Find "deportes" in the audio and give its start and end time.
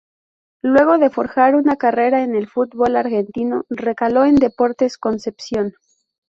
4.33-4.97